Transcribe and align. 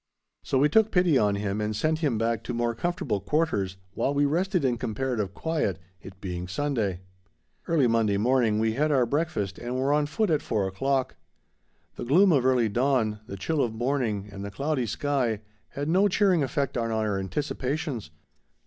So 0.41 0.57
we 0.57 0.67
took 0.67 0.89
pity 0.89 1.19
on 1.19 1.35
him 1.35 1.61
and 1.61 1.75
sent 1.75 1.99
him 1.99 2.17
back 2.17 2.43
to 2.45 2.55
more 2.55 2.73
comfortable 2.73 3.19
quarters 3.21 3.77
while 3.93 4.15
we 4.15 4.25
rested 4.25 4.65
in 4.65 4.79
comparative 4.79 5.35
quiet, 5.35 5.77
it 6.01 6.19
being 6.19 6.47
Sunday. 6.47 7.01
Early 7.67 7.85
Monday 7.85 8.17
morning 8.17 8.57
we 8.57 8.73
had 8.73 8.91
our 8.91 9.05
breakfast 9.05 9.59
and 9.59 9.75
were 9.75 9.93
on 9.93 10.07
foot 10.07 10.31
at 10.31 10.41
four 10.41 10.65
o'clock. 10.67 11.17
The 11.97 12.03
gloom 12.03 12.31
of 12.31 12.47
early 12.47 12.67
dawn, 12.67 13.19
the 13.27 13.37
chill 13.37 13.61
of 13.61 13.75
morning, 13.75 14.27
and 14.31 14.43
the 14.43 14.49
cloudy 14.49 14.87
sky 14.87 15.41
had 15.69 15.87
no 15.87 16.07
cheering 16.07 16.41
effect 16.41 16.79
on 16.79 16.89
our 16.89 17.19
anticipations. 17.19 18.09